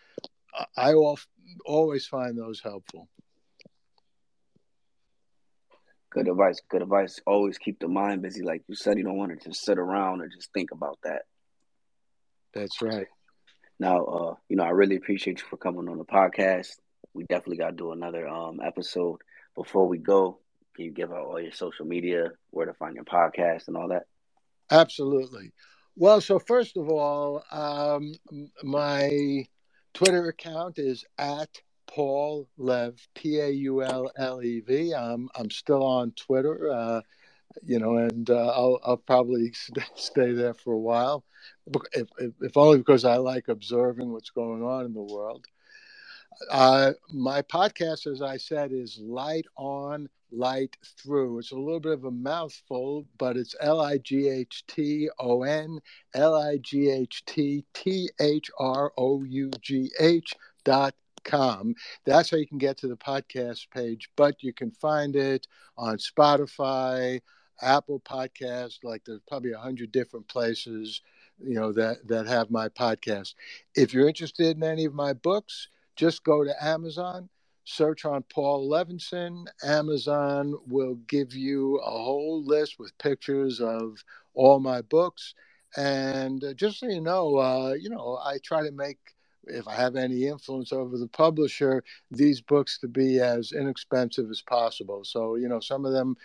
I 0.77 0.93
always 1.65 2.05
find 2.05 2.37
those 2.37 2.61
helpful. 2.61 3.07
Good 6.11 6.27
advice. 6.27 6.59
Good 6.69 6.81
advice. 6.81 7.19
Always 7.25 7.57
keep 7.57 7.79
the 7.79 7.87
mind 7.87 8.21
busy. 8.21 8.41
Like 8.41 8.63
you 8.67 8.75
said, 8.75 8.97
you 8.97 9.03
don't 9.03 9.17
want 9.17 9.31
to 9.31 9.49
just 9.49 9.63
sit 9.63 9.77
around 9.77 10.21
or 10.21 10.27
just 10.27 10.51
think 10.53 10.71
about 10.71 10.97
that. 11.03 11.23
That's 12.53 12.81
right. 12.81 13.07
Now, 13.79 14.03
uh, 14.05 14.35
you 14.49 14.57
know, 14.57 14.63
I 14.63 14.69
really 14.69 14.95
appreciate 14.95 15.39
you 15.39 15.45
for 15.49 15.57
coming 15.57 15.87
on 15.87 15.97
the 15.97 16.05
podcast. 16.05 16.69
We 17.13 17.23
definitely 17.25 17.57
got 17.57 17.71
to 17.71 17.75
do 17.75 17.91
another 17.91 18.27
um, 18.27 18.59
episode. 18.63 19.19
Before 19.55 19.87
we 19.87 19.97
go, 19.97 20.39
can 20.75 20.85
you 20.85 20.91
give 20.91 21.11
out 21.11 21.25
all 21.25 21.39
your 21.39 21.51
social 21.51 21.85
media, 21.85 22.31
where 22.49 22.65
to 22.65 22.73
find 22.73 22.95
your 22.95 23.05
podcast, 23.05 23.67
and 23.67 23.77
all 23.77 23.89
that? 23.89 24.03
Absolutely. 24.71 25.51
Well, 25.95 26.21
so 26.21 26.39
first 26.39 26.77
of 26.77 26.89
all, 26.89 27.43
um, 27.51 28.13
my 28.63 29.45
Twitter 29.93 30.27
account 30.27 30.79
is 30.79 31.03
at 31.17 31.49
Paul 31.89 32.47
Lev, 32.57 32.95
P 33.15 33.39
A 33.39 33.49
U 33.49 33.83
L 33.83 34.11
L 34.17 34.43
E 34.43 34.59
V. 34.59 34.93
I'm 34.93 35.29
I'm 35.35 35.49
still 35.49 35.83
on 35.83 36.11
Twitter, 36.11 36.71
uh, 36.71 37.01
you 37.63 37.79
know, 37.79 37.97
and 37.97 38.29
uh, 38.29 38.47
I'll 38.47 38.79
I'll 38.83 38.97
probably 38.97 39.51
stay 39.95 40.33
there 40.33 40.53
for 40.53 40.73
a 40.73 40.79
while, 40.79 41.23
if, 41.93 42.07
if, 42.17 42.31
if, 42.41 42.57
only 42.57 42.77
because 42.77 43.05
I 43.05 43.17
like 43.17 43.47
observing 43.47 44.11
what's 44.11 44.29
going 44.29 44.63
on 44.63 44.85
in 44.85 44.93
the 44.93 45.01
world. 45.01 45.45
Uh, 46.51 46.93
my 47.11 47.41
podcast, 47.41 48.07
as 48.07 48.21
I 48.21 48.37
said, 48.37 48.71
is 48.71 48.99
Light 49.01 49.45
On, 49.57 50.07
Light 50.31 50.77
Through. 51.01 51.39
It's 51.39 51.51
a 51.51 51.55
little 51.55 51.79
bit 51.79 51.93
of 51.93 52.05
a 52.05 52.11
mouthful, 52.11 53.07
but 53.17 53.35
it's 53.35 53.55
L 53.59 53.81
I 53.81 53.97
G 53.97 54.29
H 54.29 54.63
T 54.67 55.09
O 55.19 55.41
N 55.41 55.79
L 56.13 56.35
I 56.35 56.57
G 56.57 56.89
H 56.89 57.25
T 57.25 57.65
T 57.73 58.09
H 58.21 58.51
R 58.59 58.93
O 58.95 59.23
U 59.23 59.49
G 59.61 59.91
H 59.99 60.35
dot 60.63 60.93
com. 61.23 61.75
That's 62.05 62.29
how 62.31 62.37
you 62.37 62.47
can 62.47 62.57
get 62.57 62.77
to 62.77 62.87
the 62.87 62.97
podcast 62.97 63.69
page, 63.71 64.09
but 64.15 64.43
you 64.43 64.53
can 64.53 64.71
find 64.71 65.15
it 65.15 65.47
on 65.77 65.97
Spotify, 65.97 67.21
Apple 67.61 67.99
Podcast. 67.99 68.83
Like 68.83 69.03
there's 69.05 69.21
probably 69.27 69.51
a 69.51 69.59
hundred 69.59 69.91
different 69.91 70.27
places, 70.27 71.01
you 71.43 71.55
know, 71.55 71.71
that 71.73 72.07
that 72.07 72.27
have 72.27 72.51
my 72.51 72.69
podcast. 72.69 73.35
If 73.75 73.93
you're 73.93 74.07
interested 74.07 74.57
in 74.57 74.63
any 74.63 74.85
of 74.85 74.93
my 74.93 75.13
books, 75.13 75.67
just 75.95 76.23
go 76.23 76.43
to 76.43 76.63
Amazon. 76.63 77.29
Search 77.65 78.03
on 78.03 78.23
Paul 78.33 78.67
Levinson. 78.67 79.45
Amazon 79.63 80.55
will 80.67 80.95
give 81.07 81.35
you 81.35 81.77
a 81.77 81.91
whole 81.91 82.43
list 82.43 82.79
with 82.79 82.97
pictures 82.97 83.61
of 83.61 84.03
all 84.33 84.59
my 84.59 84.81
books. 84.81 85.35
And 85.77 86.43
uh, 86.43 86.53
just 86.55 86.79
so 86.79 86.87
you 86.87 87.01
know, 87.01 87.37
uh, 87.37 87.73
you 87.79 87.89
know, 87.89 88.19
I 88.23 88.39
try 88.43 88.63
to 88.63 88.71
make 88.71 88.97
if 89.49 89.67
I 89.67 89.75
have 89.75 89.95
any 89.95 90.27
influence 90.27 90.71
over 90.71 90.97
the 90.97 91.07
publisher, 91.07 91.83
these 92.11 92.41
books 92.41 92.79
to 92.79 92.87
be 92.87 93.19
as 93.19 93.51
inexpensive 93.51 94.29
as 94.29 94.41
possible. 94.41 95.03
So, 95.03 95.35
you 95.35 95.47
know, 95.47 95.59
some 95.59 95.85
of 95.85 95.93
them, 95.93 96.15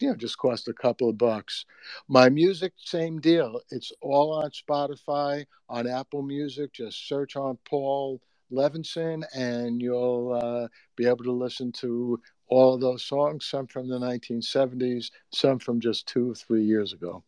you 0.00 0.08
know, 0.08 0.14
just 0.14 0.38
cost 0.38 0.68
a 0.68 0.72
couple 0.72 1.08
of 1.08 1.18
bucks. 1.18 1.64
My 2.08 2.28
music, 2.28 2.72
same 2.76 3.20
deal. 3.20 3.60
It's 3.70 3.92
all 4.00 4.32
on 4.32 4.50
Spotify, 4.50 5.46
on 5.68 5.86
Apple 5.86 6.22
Music. 6.22 6.72
Just 6.72 7.08
search 7.08 7.36
on 7.36 7.58
Paul 7.68 8.20
Levinson 8.52 9.24
and 9.34 9.82
you'll 9.82 10.32
uh, 10.32 10.68
be 10.96 11.06
able 11.06 11.24
to 11.24 11.32
listen 11.32 11.72
to 11.72 12.20
all 12.48 12.78
those 12.78 13.04
songs, 13.04 13.46
some 13.46 13.66
from 13.66 13.88
the 13.88 13.98
1970s, 13.98 15.10
some 15.32 15.58
from 15.58 15.80
just 15.80 16.06
two 16.06 16.30
or 16.30 16.34
three 16.34 16.64
years 16.64 16.92
ago. 16.92 17.22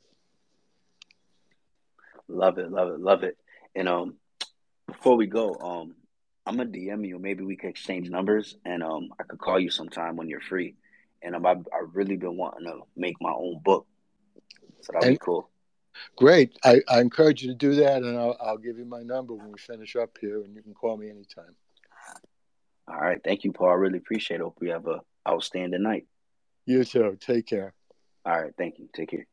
Love 2.28 2.58
it, 2.58 2.70
love 2.70 2.92
it, 2.92 3.00
love 3.00 3.24
it. 3.24 3.36
And 3.74 3.88
um, 3.88 4.14
before 4.88 5.16
we 5.16 5.26
go, 5.26 5.54
um, 5.54 5.94
I'm 6.44 6.56
gonna 6.56 6.70
DM 6.70 7.06
you. 7.06 7.18
Maybe 7.18 7.44
we 7.44 7.56
could 7.56 7.70
exchange 7.70 8.10
numbers, 8.10 8.56
and 8.64 8.82
um, 8.82 9.10
I 9.20 9.22
could 9.22 9.38
call 9.38 9.60
you 9.60 9.70
sometime 9.70 10.16
when 10.16 10.28
you're 10.28 10.40
free. 10.40 10.74
And 11.22 11.36
um, 11.36 11.46
I've, 11.46 11.58
I've 11.58 11.94
really 11.94 12.16
been 12.16 12.36
wanting 12.36 12.66
to 12.66 12.80
make 12.96 13.16
my 13.20 13.32
own 13.32 13.60
book, 13.62 13.86
so 14.80 14.92
that'd 14.92 15.08
and, 15.08 15.14
be 15.14 15.24
cool. 15.24 15.50
Great. 16.16 16.56
I, 16.64 16.80
I 16.88 17.00
encourage 17.00 17.42
you 17.42 17.48
to 17.48 17.54
do 17.54 17.74
that, 17.76 18.02
and 18.02 18.18
I'll, 18.18 18.36
I'll 18.40 18.58
give 18.58 18.78
you 18.78 18.84
my 18.84 19.02
number 19.02 19.34
when 19.34 19.52
we 19.52 19.58
finish 19.58 19.96
up 19.96 20.16
here, 20.20 20.42
and 20.42 20.54
you 20.54 20.62
can 20.62 20.74
call 20.74 20.96
me 20.96 21.10
anytime. 21.10 21.54
All 22.88 22.98
right. 22.98 23.20
Thank 23.22 23.44
you, 23.44 23.52
Paul. 23.52 23.70
I 23.70 23.74
really 23.74 23.98
appreciate 23.98 24.40
it. 24.40 24.42
Hope 24.42 24.56
we 24.60 24.70
have 24.70 24.86
a 24.86 25.00
outstanding 25.28 25.82
night. 25.82 26.06
You 26.64 26.84
too. 26.84 27.18
Take 27.20 27.46
care. 27.46 27.74
All 28.24 28.40
right. 28.40 28.52
Thank 28.56 28.78
you. 28.78 28.88
Take 28.94 29.10
care. 29.10 29.26